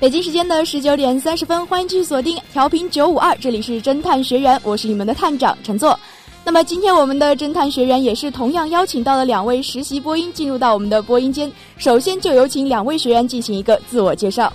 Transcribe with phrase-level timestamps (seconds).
[0.00, 5.98] 北京时间的十九点三十分，欢迎继续锁定调频九五二，这里是侦探学员，我是你们的探长陈作。
[6.42, 14.50] 那么今天我们的侦探学员也是同样邀请到了两位实习播音进入到我们的播音间，首先就有请两位学员进行一个自我介绍。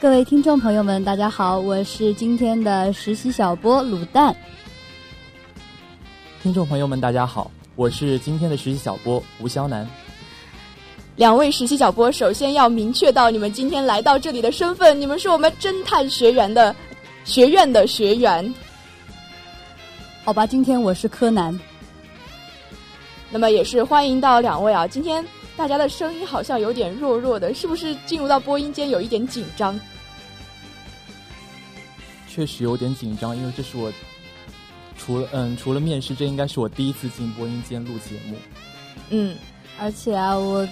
[0.00, 4.34] 各位听众朋友们，大家好，我是今天的实习小播卤蛋。
[6.42, 9.88] 听众朋友们，大家好，我是今天的实习小播吴肖楠。
[11.18, 16.72] 两位实习小播，首先要明确到你们今天来到这里的身份，你们是我们侦探学员的
[17.24, 18.54] 学院的学员。
[20.24, 21.58] 好吧，今天我是柯南。
[23.30, 24.86] 那么也是欢迎到两位啊！
[24.86, 29.78] 今天大家的声音好像有点弱弱的，是不是进入到播音间有一点紧张？
[32.28, 33.92] 确实有点紧张，因为这是我
[34.96, 38.36] 除了嗯除了面试，这应该是我第一次进播音间录节目。
[39.10, 39.36] 嗯，
[39.80, 40.64] 而且啊，我。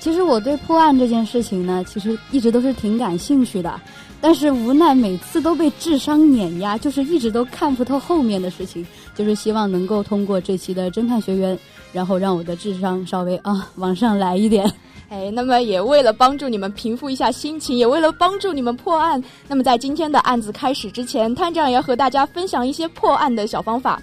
[0.00, 3.78] 其实我对破案这件事情呢，其实一直都是挺感兴趣的，
[4.18, 8.84] 但是无奈每次都被智商碾压，就是一直都看不透后面的事情。
[9.14, 11.58] 就是希望能够通过这期的侦探学员，
[11.92, 14.72] 然后让我的智商稍微啊往上来一点。
[15.10, 24.00] 哎，那么也为了帮助你们平复一下心情，也为了帮助你们破案，那么在今天的案子开始之前，探长也要和大家分享一些破案的小方法。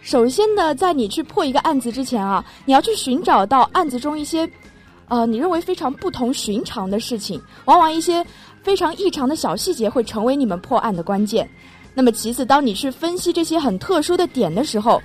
[0.00, 4.50] 首先呢，在你去破一个案子之前啊，你要去寻找到案子中一些。
[5.12, 8.24] 呃，你认为非常不同寻常的事情，往往一些
[8.62, 11.46] 非常异常的小细节会成为你们破案的关键。
[11.92, 15.02] 那么，其次，当你去分析这些很特殊的点的时候，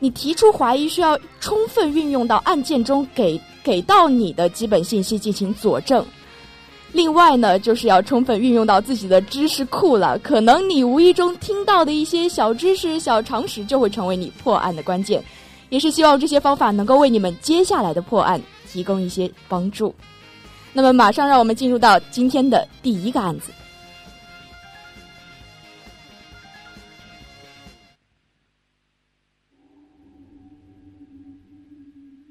[0.00, 6.04] 你提出怀疑需要充分运用到案件中给给到你的基本信息进行佐证。
[6.92, 10.18] 另外呢，就是要充分运用到自己的知识库了。
[10.18, 15.24] 可能你无意中听到的一些小知识、小常识，就会成为你破案的关键。
[15.70, 18.38] 也是希望这些方法能够为你们接下来的破案。
[18.72, 19.94] 提供一些帮助。
[20.72, 23.52] 那么，马上让我们进入到今天的第一个案子。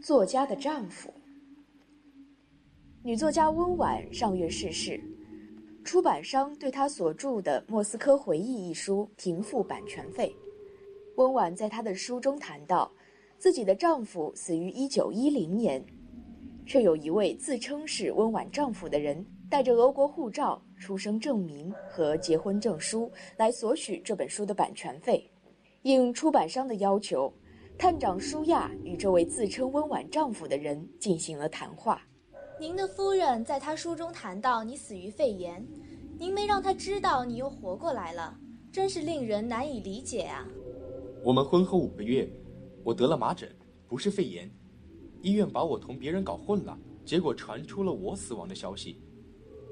[0.01, 1.13] 作家的丈夫，
[3.03, 4.99] 女作家温婉上月逝世，
[5.83, 10.35] 出版商对她所著的《莫斯科回忆》一书停付版权费。
[11.17, 12.91] 温婉在她的书中谈到，
[13.37, 15.85] 自己的丈夫死于一九一零年。
[16.65, 25.29] 却有一位自称是温婉丈夫的人，带着俄国护照、出生证明和结婚证书来索取这本书的版权费。
[25.83, 27.33] 应出版商的要求，
[27.77, 32.01] 探长舒亚与这位自称温婉丈夫的人进行了谈话。
[32.59, 35.65] 您的夫人在他书中谈到你死于肺炎，
[36.19, 38.37] 您没让他知道你又活过来了，
[38.71, 40.47] 真是令人难以理解啊！
[41.23, 42.29] 我们婚后五个月，
[42.83, 43.49] 我得了麻疹，
[43.87, 44.47] 不是肺炎。
[45.21, 48.97] 医院把我同别人搞混了，结果传出了我死亡的消息。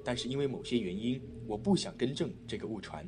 [0.03, 3.07] 但是因为某些原因，我不想更正这个误传。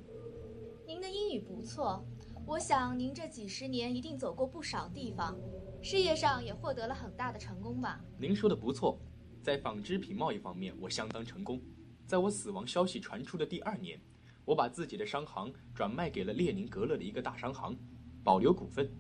[0.86, 2.04] 您的英语不错，
[2.46, 5.40] 我想您这几十年一定走过不少地方，
[5.82, 8.04] 事业上也获得了很大的成功吧？
[8.18, 9.00] 您说的不错，
[9.42, 11.62] 在纺织品贸易方面我相当成功。
[12.08, 14.00] 在我死亡消息传出的第二年，
[14.46, 17.78] 我把自己的商行转卖给了列宁格勒的一个大商行，
[18.24, 18.92] 保留股份。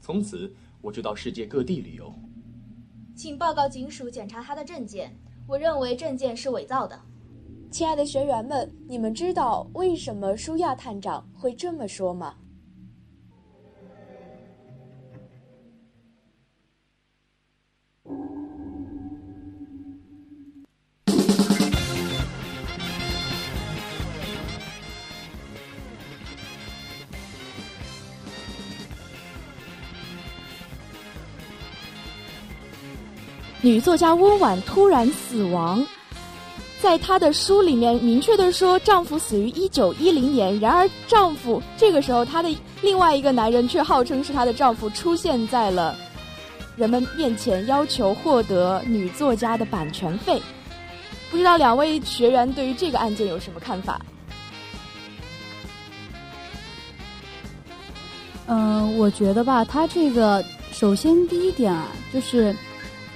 [0.00, 2.14] 从此我就到世界各地旅游。
[3.20, 5.14] 请报告警署检查他的证件。
[5.46, 6.98] 我认为证件是伪造的。
[7.70, 12.34] 亲爱的学员们，你们知道为什么舒亚探长会这么说吗？
[33.62, 35.84] 女作家温婉突然死亡，
[36.80, 40.58] 在她的书里面明确的说，丈夫死于一九一零年。
[40.58, 42.48] 然而，丈夫这个时候，她的
[42.80, 45.94] 另外一个男人却号称是她的丈夫，出现在了
[46.74, 50.40] 人们面前，要求获得女作家的版权费。
[51.30, 54.00] 不知道两位学员对于这个案件有什么看法？
[58.46, 60.42] 嗯，我觉得吧，他这个
[60.72, 62.56] 首先第一点啊，就是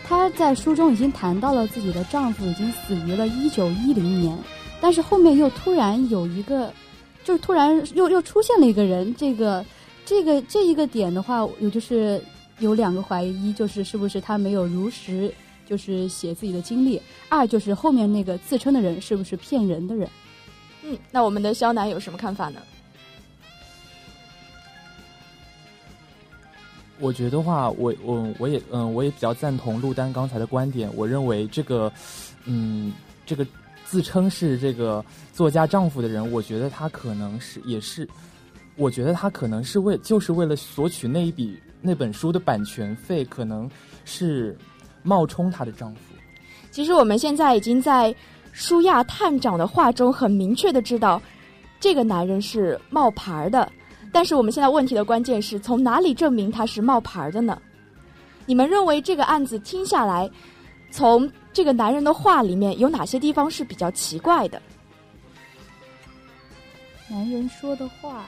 [0.07, 4.39] 她在书中已经谈到了自己的丈夫已经死于了一九一零年，
[4.81, 6.71] 但是后面又突然有一个，
[7.25, 9.65] 就是突然又又出现了一个人，这个
[10.05, 12.23] 这个这一个点的话，有就是
[12.59, 15.33] 有两个怀疑，一就是是不是他没有如实
[15.65, 17.01] 就是写自己的经历，
[17.31, 20.07] 二就是后面那个自称的人是不是骗人的人。
[20.83, 22.61] 嗯，那我们的肖楠有什么看法呢？
[27.01, 30.89] 我觉得话，我我我也嗯，我也比较赞同陆丹刚才的观点。
[30.95, 31.93] 我认为这个，
[32.45, 32.93] 嗯，
[33.27, 33.47] 这个
[33.85, 38.09] 自称是这个作家丈夫的人，我觉得他可能是也是，
[38.77, 43.69] 我觉得他可能是为就是为了索取那一笔那本书的版权费，可能
[44.05, 44.57] 是
[45.03, 46.01] 冒充她的丈夫。
[46.71, 48.15] 其实我们现在已经在
[48.53, 51.21] 舒亚探长的话中很明确的知道，
[51.81, 53.71] 这个男人是冒牌的。
[54.15, 57.61] 但是我们现在问题的关键是从哪里证明他是冒牌的呢？
[58.47, 60.31] 你们认为这个案子听下来，
[60.93, 64.63] 从这个男人的话里面有哪些地方是比较奇怪的？
[67.09, 68.25] 男人说的话，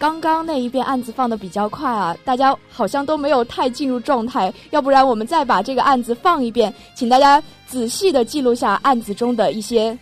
[0.00, 4.52] 刚刚那一遍案子放的比较快啊，大家好像都没有太进入状态。
[4.72, 9.96] 要不然我们再把这个案子放一遍，请大家仔细的记录下案子中的一些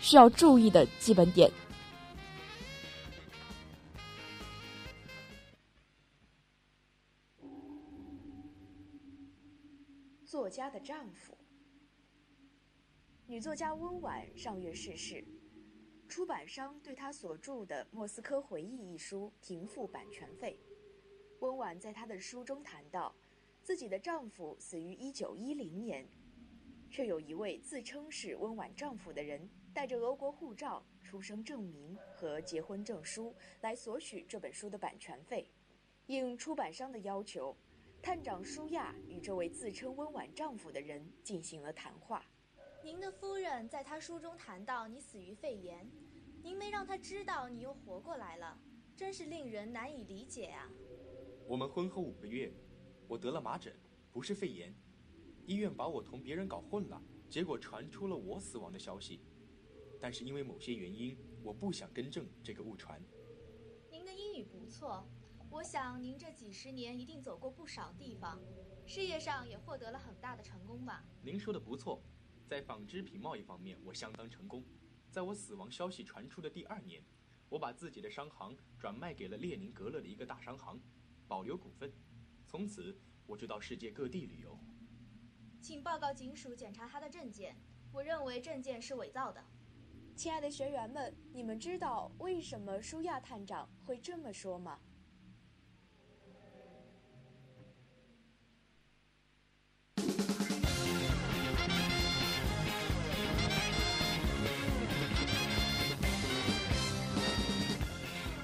[0.00, 1.50] 需要注意的基本点。
[10.34, 11.38] 作家的丈夫，
[13.24, 15.24] 女作家温婉上月逝世，
[16.08, 20.58] 出版商对她所著的《莫斯科回忆》一书停付版权费。
[21.38, 23.14] 温婉在她的书中谈到，
[23.62, 26.08] 自己的丈夫死于1910年，
[26.90, 35.48] 却有一位自称是温婉丈夫的人，带着俄国护照、出生证明和结婚证书来索取这本书的版权费。
[36.06, 37.56] 应出版商的要求。
[38.04, 42.22] 探长舒亚与这位自称温婉丈夫的人进行了谈话。
[42.82, 45.90] 您的夫人在他书中谈到你死于肺炎，
[46.42, 48.60] 您没让他知道你又活过来了，
[48.94, 50.70] 真是令人难以理解啊。
[51.48, 52.52] 我们婚后五个月，
[53.08, 53.74] 我得了麻疹，
[54.12, 54.74] 不是肺炎，
[55.46, 59.22] 医院把我同别人搞混了，结果传出了我死亡的消息。
[59.98, 63.02] 但是因为某些原因，我不想更正这个误传。
[63.90, 65.02] 您的英语不错。
[65.54, 68.42] 我想您这几十年一定走过不少地方，
[68.84, 71.04] 事业上也获得了很大的成功吧？
[71.22, 72.02] 您说的不错，
[72.44, 74.64] 在纺织品贸易方面我相当成功。
[75.12, 77.00] 在我死亡消息传出的第二年，
[77.48, 80.80] 我把自己的商行转卖给了列宁格勒的一个大商行，
[81.28, 81.92] 保留股份。
[82.48, 84.58] 从此我就到世界各地旅游。
[85.60, 87.56] 请报告警署检查他的证件，
[87.92, 89.40] 我认为证件是伪造的。
[90.16, 94.80] 亲爱的学员们，你们知道为什么舒亚探长会这么说吗？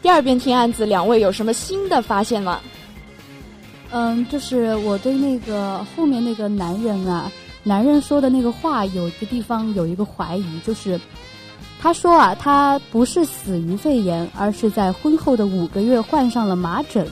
[0.02, 2.60] 第二遍听案子，两位有什么新的发现吗？
[3.90, 7.30] 嗯，就是我对那个后面那个男人啊，
[7.62, 10.98] 男人说的那个话，有一个地方有一个怀疑，就是
[11.80, 17.06] 他说啊，他不是死于肺炎，而是在婚后的五个月患上了麻疹。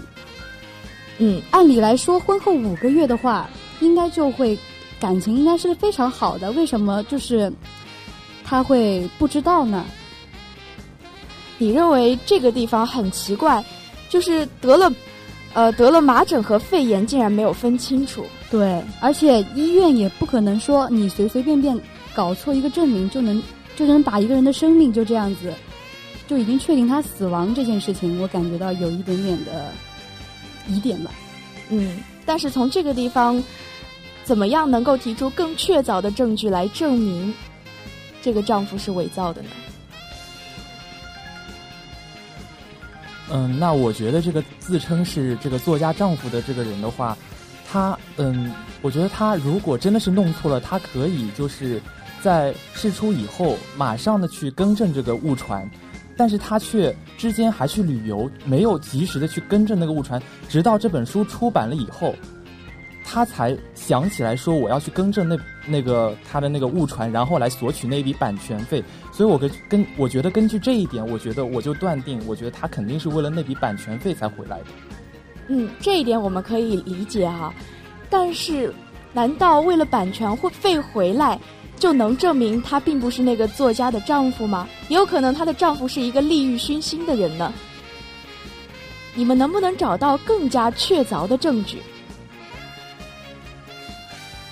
[1.19, 4.57] 嗯，按理来说，婚后五个月的话，应该就会
[4.99, 7.53] 感情应该是非常好的，为什么就是
[8.45, 9.85] 他会不知道呢？
[11.59, 13.62] 你认为这个地方很奇怪，
[14.09, 14.91] 就是得了，
[15.53, 18.25] 呃，得了麻疹和肺炎，竟然没有分清楚。
[18.50, 21.79] 对，而且医院也不可能说你随随便便
[22.15, 23.43] 搞错一个证明就能
[23.77, 25.53] 就能把一个人的生命就这样子
[26.27, 29.73] 就已经确定他死亡这件事情，我感觉到有一点点的
[30.69, 31.11] 疑点吧。
[31.71, 33.43] 嗯，但是从这个地方，
[34.25, 37.35] 怎么样能够提出更确凿的证据来证明
[38.23, 39.49] 这个丈夫是伪造的呢？
[43.31, 47.17] 嗯，那我觉得这个自称是这个作家丈夫的这个人的话，
[47.71, 51.81] 他嗯，我觉得他如果真的是弄错了，他可以就是
[52.23, 55.69] 在事出以后马上的去更正这个误传，
[56.17, 62.15] 但是他却之间还去旅游，没有及时的去更正那个误传，直到这本书出版了以后。
[63.11, 68.85] 他才想起来说我要去更正那那个他的那个误传，然后来索取那笔版权费。
[69.11, 74.67] 所以，我跟跟我觉得根据这一点，我觉得我就断定，我觉得他肯定是为了那笔版权费才回来的。
[75.49, 77.53] 嗯，这一点我们可以理解哈。
[78.11, 78.73] 但是，
[79.15, 81.41] 难道为了版权会费回来，
[81.79, 84.69] 就能证明他并不是那个作家的丈夫吗？
[84.88, 87.53] 也有可能她的丈夫是一个利欲熏心的人呢。
[89.15, 91.79] 你们能不能找到更加确凿的证据？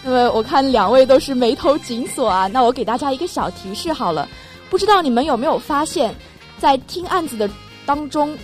[0.08, 4.28] 那么我看两位都是眉头紧锁啊，那我给大家一个小提示好了，
[4.70, 6.14] 不知道你们有没有发现，
[6.60, 7.50] 在听案子的
[7.84, 8.38] 当中，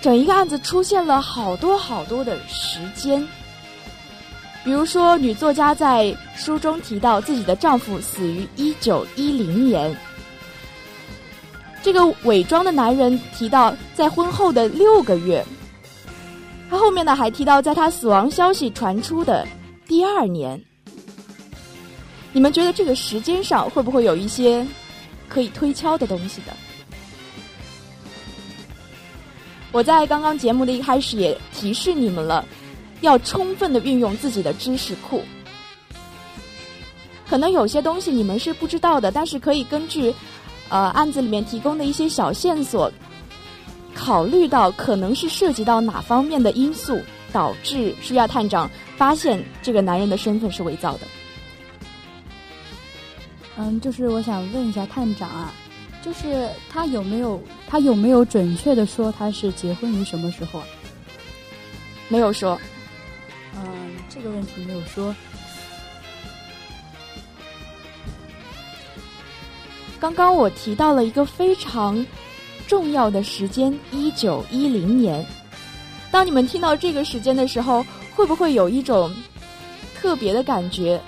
[0.00, 3.26] 整一个案子出现了好多好多的时间。
[4.62, 9.96] 比如说，女作家在书中提到自己的丈夫死于一九一零年，
[11.82, 15.44] 这个伪装的男人提到在婚后的六个月，
[16.70, 19.44] 他后面呢还提到在他死亡消息传出的
[19.88, 20.64] 第二年。
[22.32, 24.66] 你们觉得这个时间上会不会有一些
[25.28, 26.56] 可以推敲的东西的？
[29.70, 32.44] 我在刚刚节目的一开始也提示你们了，
[33.00, 35.22] 要充分的运用自己的知识库。
[37.26, 40.14] 可能有些东西你们是不知道的，但是可以根据
[40.68, 42.92] 呃案子里面提供的一些小线索，
[43.94, 47.00] 考虑到可能是涉及到哪方面的因素，
[47.32, 51.06] 导致舒亚探长发现这个男人的身份是伪造的。
[53.56, 55.52] 嗯，就是我想问一下探长啊，
[56.02, 60.66] 就是他有没有他有没有准确的说他是结婚于什么时候啊？
[62.08, 62.58] 没有说。
[63.54, 63.64] 嗯，
[64.08, 65.14] 这个问题没有说。
[70.00, 72.04] 刚刚我提到了一个非常
[72.66, 75.24] 重要的时间，一九一零年。
[76.10, 79.14] 当你们听到这个时间的时候，会不会有一种
[79.94, 81.00] 特别的感觉？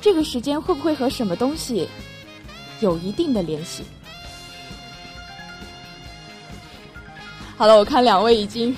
[0.00, 1.88] 这个时间会不会和什么东西
[2.80, 3.84] 有一定的联系？
[7.56, 8.74] 好了，我看两位已经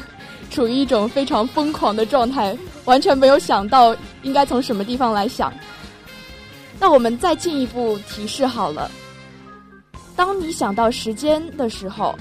[0.51, 5.53] 处于一种非常疯狂的状态，完全没有想到应该从什么地方来想。
[6.81, 8.91] 那我们再进一步提示好了，
[10.17, 12.19] 当你想到时间的时候，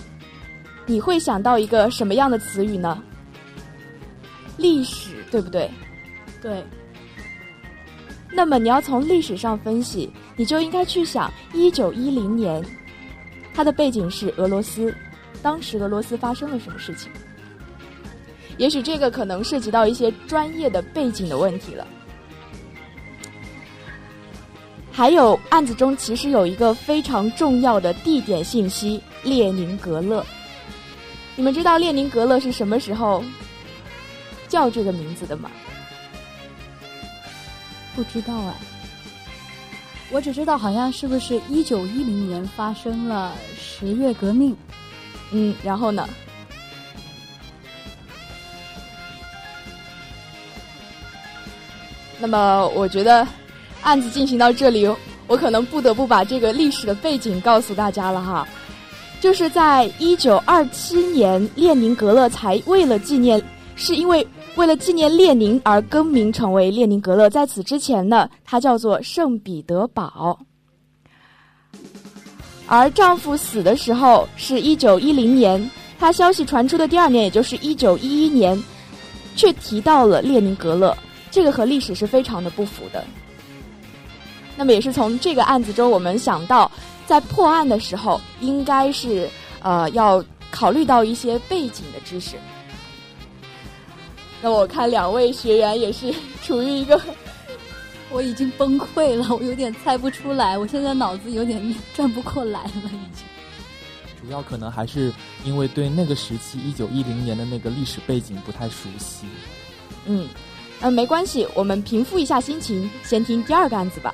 [0.86, 3.02] 你会想到一个什么样的词语呢？
[4.58, 5.72] 历史，对不对？
[6.44, 6.64] 对。
[8.34, 12.64] 那么你要从历史上分析，你就应该去想一九一零年，
[13.54, 14.96] 它的背景是俄罗斯，
[15.42, 17.12] 当时俄罗斯发生了什么事情？
[18.58, 21.86] 也许这个可能涉及到一些专业的背景的问题了。
[24.92, 30.24] 还有案子中其实有一个非常重要的地点信息——列宁格勒。
[31.36, 33.24] 你们知道列宁格勒是什么时候
[34.48, 35.50] 叫这个名字的吗？
[37.96, 38.54] 不知道哎，
[40.12, 44.56] 我只知道好像是不是一九一零年发生了十月革命，
[45.32, 46.08] 嗯，然后呢？
[52.18, 53.28] 那么我觉得
[53.82, 54.88] 案子进行到这里，
[55.28, 58.48] 我可能不得不把这个历史的背景告诉大家了哈，
[59.20, 63.42] 就是在一九二七年，列宁格勒才为了纪念，
[63.76, 64.26] 是因为。
[64.56, 70.38] 为了纪念列宁而更名成为列宁格勒，在此之前呢，它叫做圣彼得堡。
[72.68, 78.62] 而丈夫死的时候是一九一零年，他消息传出的第二年，也就是一九一一年，
[79.36, 80.96] 却提到了列宁格勒，
[81.30, 83.04] 这个和历史是非常的不符的。
[84.56, 86.72] 那么也是从这个案子中，我们想到，
[87.06, 89.30] 在破案的时候，应该是
[89.62, 92.36] 呃要考虑到一些背景的知识。
[94.42, 97.00] 那我看两位学员也是处于一个，
[98.10, 103.26] 我已经崩溃了，我有点猜不出来，我现在脑子有点转不过来了，已经。
[104.20, 109.28] 主要可能还是因为对那个时期一九一零年的那个历史背景不太熟悉。
[110.06, 110.28] 嗯，
[110.80, 114.14] 嗯，没关系，我们平复一下心情，先听第二个案子吧。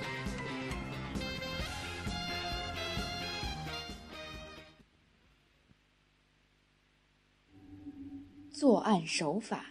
[8.51, 9.65] 作案手法。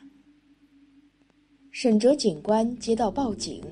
[1.79, 3.63] 沈哲警官接到报警，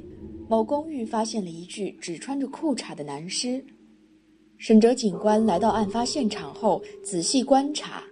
[0.46, 3.64] 某公寓发现了一具只穿着裤衩的男尸。
[4.58, 8.02] 沈哲警官来到案发现场后，仔细观察，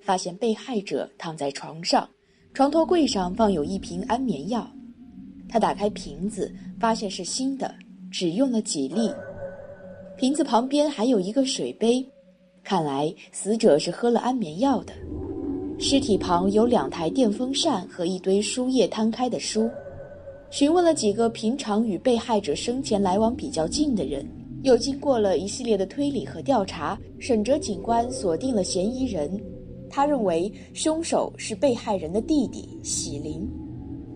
[0.00, 2.08] 发现被害者躺在床上，
[2.54, 4.66] 床头柜上放有一瓶安眠药。
[5.50, 7.74] 他打开瓶子，发现是新的，
[8.10, 9.12] 只用了几粒。
[10.16, 12.02] 瓶子旁边还有一个水杯，
[12.64, 14.94] 看来死者是喝了安眠药的。
[15.82, 19.68] 尸体旁有两台电风扇和一堆书页摊开的书。
[20.48, 24.24] 询问了几个平常与被害者生前来往比较近的人，
[24.62, 29.28] 又经过了一系列的推理和调查，沈哲警官锁定了嫌疑人。
[29.90, 33.44] 他认为凶手是被害人的弟弟喜林。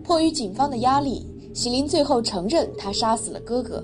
[0.05, 3.83] 迫于警方的压力，喜林最后承认他杀死了哥哥，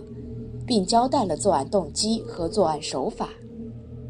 [0.66, 3.28] 并交代了作案动机和作案手法。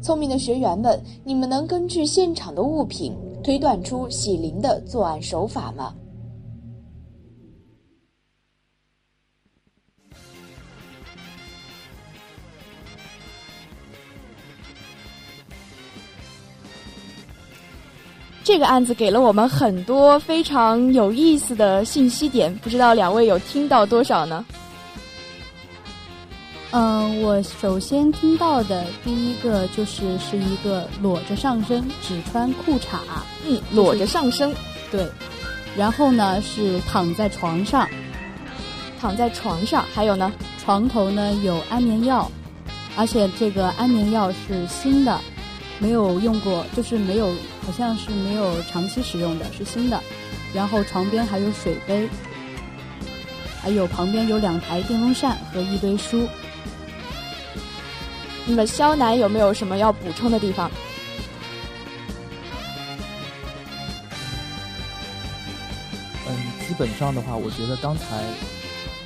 [0.00, 3.12] 聪明的学员们，你们能根据现场的物品。
[3.44, 5.94] 推断出喜林的作案手法吗？
[18.42, 24.44] 这个案子给了我们很多非常有意思的信息点，不知道两位有听到多少呢？
[26.76, 32.98] 嗯，我首先听到的第一个就是是一个裸着上身，只穿裤衩，
[33.46, 34.52] 嗯，裸着上身，
[34.90, 35.06] 对。
[35.76, 37.88] 然后呢是躺在床上，
[39.00, 40.32] 躺在床上，还有呢，
[40.64, 42.28] 床头呢有安眠药，
[42.96, 45.16] 而且这个安眠药是新的。
[45.78, 47.28] 没有用过，就是没有，
[47.64, 50.00] 好像是没有长期使用的，是新的。
[50.52, 52.08] 然后床边还有水杯，
[53.62, 56.28] 还有旁边有两台电风扇和一堆书。
[58.46, 60.70] 那么肖楠有没有什么要补充的地方？
[66.26, 66.36] 嗯，
[66.66, 68.22] 基本上的话，我觉得刚才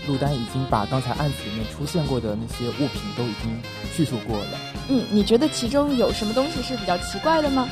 [0.07, 3.63] 陆丹已经把刚才案子里面出现过的那些物品都已经
[3.95, 4.59] 叙述过了。
[4.89, 7.69] 嗯，你觉得其中有什么东西是比较奇怪的吗？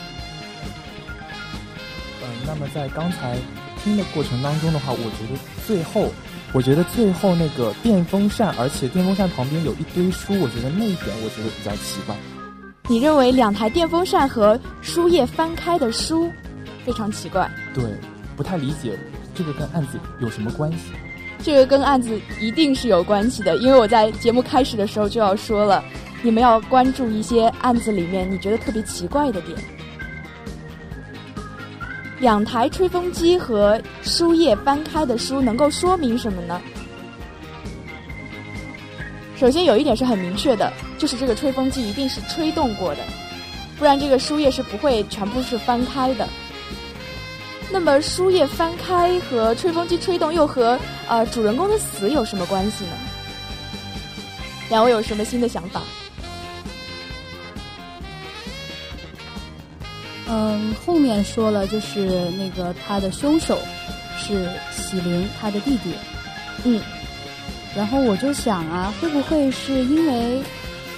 [2.23, 3.37] 嗯，那么在刚才
[3.82, 6.12] 听的过程当中的话，我觉得最后，
[6.56, 12.16] 我觉得最后那个电风扇，而且电风扇旁边有一堆书，我觉得那一点我觉得比较奇怪。
[12.88, 16.32] 你认为两台电风扇和书页翻开的书
[16.82, 17.46] 非常奇怪？
[17.75, 17.84] 对，
[18.38, 18.98] 不太理解
[19.34, 20.78] 这个跟案子有什么关系？
[21.42, 25.84] 这个跟案子一定是有关系的，因为我在节目开始的时候就要说了。
[26.22, 29.58] 你们要关注一些案子里面你觉得特别奇怪的点。
[32.18, 36.61] 两台吹风机和书页翻开的书能够说明什么呢？
[39.36, 43.02] 首先有一点是很明确的，就是这个吹风机一定是吹动过的，
[43.78, 46.26] 不然这个书页是不会全部是翻开的。
[47.71, 52.93] 那么书页翻开和吹风机吹动又和呃主人公的死有什么关系呢？
[54.71, 55.82] 两位有什么新的想法？
[60.28, 63.58] 嗯，后面说了，就是那个他的凶手
[64.19, 65.93] 是喜灵，他的弟弟。
[66.65, 66.80] 嗯，
[67.76, 70.43] 然后我就想啊，会不会是因为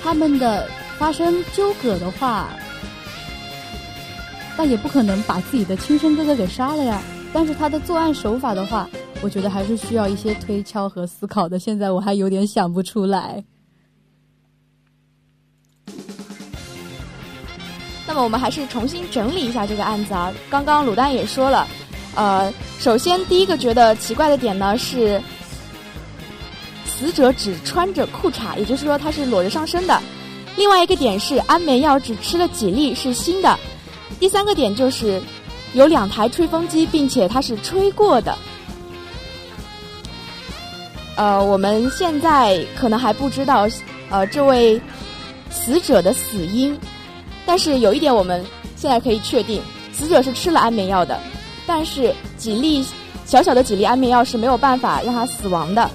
[0.03, 2.49] 他们的发生纠葛的话，
[4.57, 7.03] 那也不可能把自己的亲生哥哥给杀了呀。
[7.31, 8.89] 但是他的作案手法的话，
[9.21, 11.59] 我觉得还是需要一些推敲和思考的。
[11.59, 13.45] 现在我还有点想不出来。
[18.23, 20.33] 我们还是重新整理一下这个案子啊。
[20.51, 21.67] 刚刚鲁丹也说了，
[22.15, 25.21] 呃，首先第一个觉得奇怪的点呢是，
[26.87, 30.01] 死者只穿着裤衩，也就是说他是裸着上身的。
[30.57, 33.59] 另外一个点是安眠药只吃了几粒是新的。
[34.19, 35.23] 第三个点就是
[35.75, 38.37] 有两台吹风机，并且它是吹过的。
[41.15, 43.69] 呃，我们现在可能还不知道，
[44.11, 44.81] 呃，这位
[45.51, 46.77] 死者的死因。
[47.49, 48.45] 但是有一点，我们
[48.77, 51.19] 现在可以确定，死者是吃了安眠药的，
[51.67, 52.85] 但是几粒
[53.25, 55.91] 小小的几粒安眠药是没有办法让他死亡的。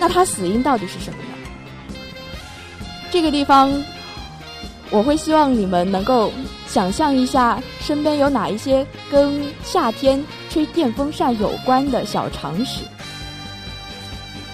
[0.00, 1.98] 那他死因到底是什么呢？
[3.12, 3.72] 这个地方，
[4.90, 6.32] 我会希望你们能够
[6.66, 12.80] 想象一下，身边有哪一些跟夏天吹电风扇有关的小常识。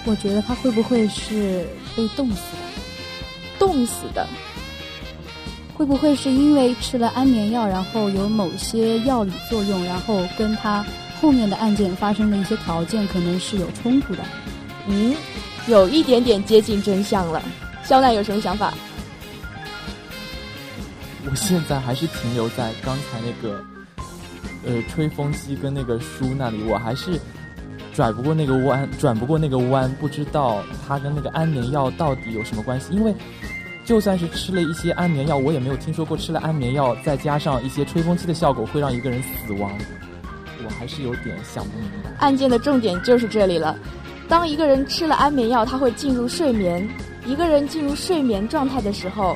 [0.05, 3.57] 我觉得他会不会是被冻死的？
[3.57, 4.27] 冻死的。
[5.81, 10.85] 会不会是因为吃了安眠药，然后有某些药理作用，然后跟他
[11.19, 14.23] 后面的案件发生的一些条件可能是有冲突的？
[14.87, 15.15] 嗯，
[15.65, 17.41] 有一点点接近真相了。
[17.83, 18.71] 肖奈有什么想法？
[21.27, 23.59] 我现在还是停留在刚才那个，
[24.63, 27.19] 呃，吹风机跟那个书那里，我还是
[27.91, 33.11] 转不过那个弯，转不过那个弯，不知道它跟那个安眠药到底有什么关系，因为。
[33.91, 39.69] 就算是吃了一些安眠药，我也没有听说过吃了安眠药再加上一些吹风机的效果会让一个人死亡。
[40.63, 42.09] 我还是有点想不明白。
[42.19, 43.77] 案件的重点就是这里了。
[44.29, 46.87] 当一个人吃了安眠药，他会进入睡眠。
[47.25, 49.35] 一个人进入睡眠状态的时候，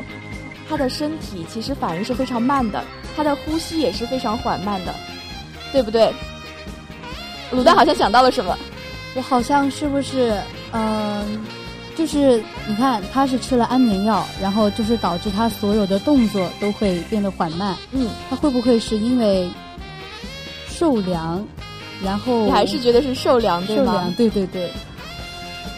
[0.70, 2.82] 他的身体其实反应是非常慢的，
[3.14, 4.96] 他的呼吸也是非常缓慢的，
[5.74, 6.14] 对不对？
[7.52, 8.58] 卤蛋好像想到了什么，
[9.16, 10.40] 我好像是不是
[10.72, 11.44] 嗯？
[11.96, 17.76] 就是你看，他是吃了安眠药，然后就是导致他所有的动作都会变得缓慢。
[17.92, 19.50] 嗯，他会不会是因为
[20.68, 21.46] 受凉？
[22.04, 23.86] 然后你还是觉得是受凉对吗？
[23.86, 24.70] 受凉，对对对。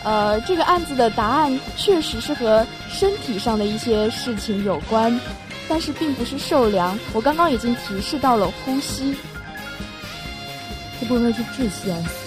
[0.04, 5.20] 呃，这个案子的答案确实是和身体上的一些事情有关。
[5.70, 6.98] 但是并不是受凉。
[7.12, 9.14] 我刚刚已经提示到了呼吸，
[10.98, 12.27] 会不会是窒息而死？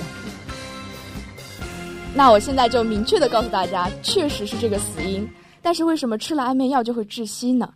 [2.14, 5.28] 那我现在就明确的告诉大家，确实是这个死因。
[5.62, 7.72] 但是为什么吃了安眠药就会窒息呢？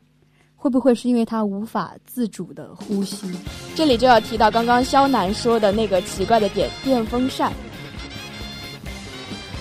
[0.57, 3.31] 会不会是因为他无法自主的呼吸？
[3.75, 7.53] 这里就要提到刚刚肖楠说的那个奇怪的点——电风扇。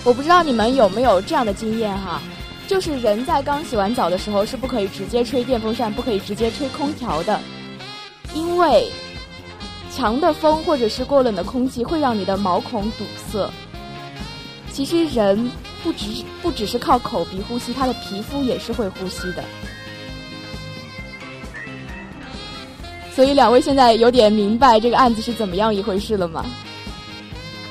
[0.02, 2.20] 我不知道你们有没有这样的经验哈，
[2.66, 7.38] 就是人在刚洗完澡的时候是不可以直接吹电风扇，不可以直接吹空调的，
[8.34, 8.90] 因为
[9.92, 13.48] 强的风或者是过冷的空气会让你的毛孔堵塞。
[14.74, 15.48] 其实人
[15.84, 19.44] 不只是不只是靠口鼻呼吸，他的皮肤也是会呼吸的。
[23.14, 26.44] 所以两位现在有点明白这个案子是怎么样一回事了吗？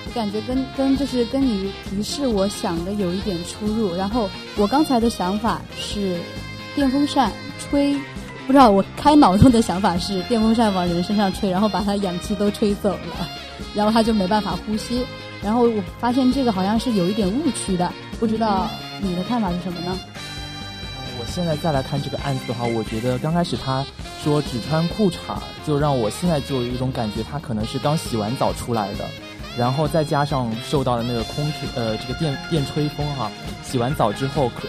[0.08, 3.94] 我感觉跟跟就是跟你提示我想的有一点出入。
[3.94, 6.18] 然后我刚才的想法是
[6.74, 7.94] 电风扇吹，
[8.48, 13.28] 不知道我开脑洞的想法是电风扇往人身上吹，然后把他氧气都吹走了，
[13.74, 15.06] 然后他就没办法呼吸。
[15.44, 18.70] 然后我发现这个好像是有一点误区的，不知道
[19.02, 20.00] 你的看法是什么呢？
[21.20, 23.86] 我现在再来看这个案子的话，我觉得刚开始他
[24.24, 29.06] 说只穿裤衩，就让我现在就有一种感觉，他可能是刚洗完澡出来的，
[29.58, 33.30] 然后再加上受到的那个空吹呃这个电电吹风哈，
[33.64, 34.68] 洗完澡之后可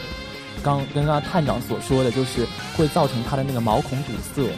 [0.62, 4.50] 刚跟刚刚探长所说的就是会造成他的那个毛孔堵塞。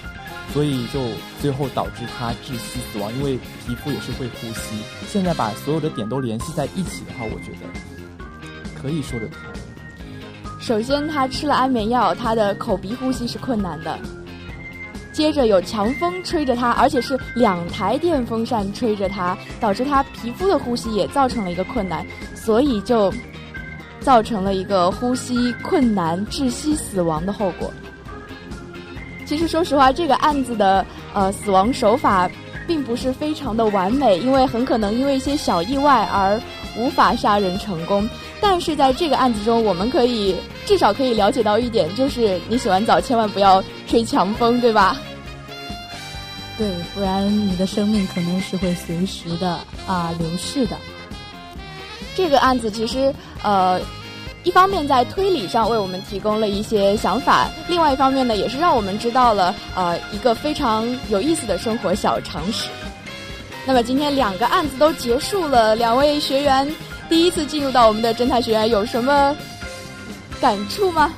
[0.52, 1.00] 所以就
[1.40, 4.76] 最后导致他窒息死亡，因为皮肤也是会呼吸。
[5.06, 9.38] 现在把所有的点都联系在一起的话，我觉得可以说得通。
[10.58, 13.98] 首先，他吃了安眠药，他的口鼻呼吸是困难的。
[15.12, 22.04] 接着有强风吹着他，而且是两台电风扇吹着他，导致他皮肤的呼吸也造成了一个困难，
[22.34, 23.12] 所以就
[24.00, 27.72] 造成了一个呼吸困难、窒息死亡的后果。
[29.26, 32.30] 其实，说实话，这个案子的呃死亡手法
[32.64, 36.40] 并不是非常的完美，因为很可能因为一些小意外而
[36.78, 38.08] 无法杀人成功。
[38.40, 44.96] 但是在这个案子中，我们可以至少可以了解到一点，就是你洗完澡千万不要吹强风，对吧？
[46.56, 49.58] 对，不然你的生命可能是会随时的
[49.88, 50.76] 啊流逝的。
[52.14, 53.12] 这个案子其实
[53.42, 53.80] 呃。
[54.46, 62.70] 一方面在推理上为我们提供了一些想法，另外一方面呢，也是让我们知道了呃一个非常有意思的生活小常识。
[63.66, 66.72] 那么今天两个案子都结束了，两位学员
[67.08, 69.36] 第一次进入到我们的侦探学院，有什么
[70.40, 71.12] 感触吗？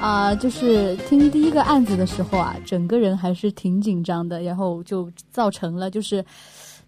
[0.00, 6.24] 啊，就是听第一个案子的时候啊，整个人还是挺紧张的，然后就造成了就是。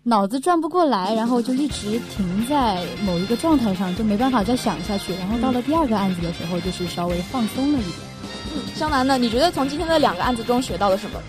[0.03, 5.13] 脑子转不过来，然后就一直停在某一个状态上，就没办法再想下去。
[5.17, 7.95] 然后到了第二个案子的时候，就是稍微放松了一点。
[8.55, 9.19] 嗯，湘南呢？
[9.19, 11.21] 你觉得从今天的两个案子中学到了什么？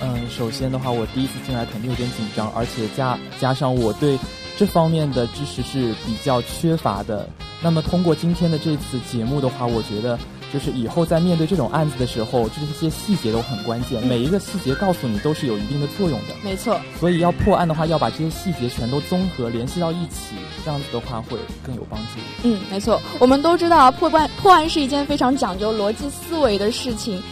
[0.00, 4.18] 嗯，首先的话，我第一次进来肯定有点紧张，而且加加上我对
[4.56, 7.28] 这方面的知识是比较缺乏的。
[7.62, 10.18] 那么通过今天的这次节目的话，我觉得。
[10.52, 14.02] 就是以后在面对这种案子的时候，这些细节都很关键。
[14.06, 16.34] 每一个细节告诉你都是有一定的作用的。
[16.42, 16.80] 没错。
[16.98, 22.20] 所以要破案的话，要把这些细节全都综合联系到一起，这样子的话会更有帮助。
[22.44, 23.00] 嗯，没错。
[23.18, 27.22] 我们都知道破案破案是一件非常讲究逻辑思维的事情。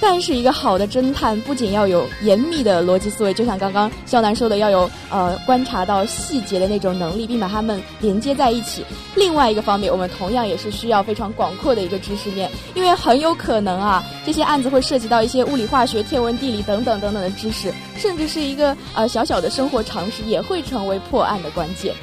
[0.00, 8.84] 但是一个好的侦探不仅要有严密的逻辑思维，就像刚刚肖楠说的，要有呃观察到细节的那种能力，并把它们连接在一起。
[9.14, 21.94] 另外一个方面，我们同样也是需要非常广阔的一个知识面，因为很有可能啊，这些案子会涉及到一些物理、化学、天文、地理等等等等的知识，甚至是一个呃小小的生活常识，也会成为破案的关键。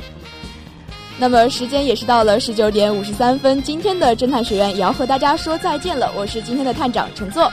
[1.19, 6.11] 那么时间也是到了十九点五十三分，今天的侦探学院也要和大家说再见了。
[6.17, 7.51] 我是今天的探长陈作。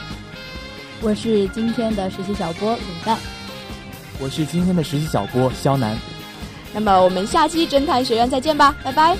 [1.02, 3.18] 我是今天的实习小波卤蛋，
[4.18, 5.96] 我是今天的实习小波肖楠。
[6.74, 9.16] 那么我们下期侦探学院再见吧，拜拜。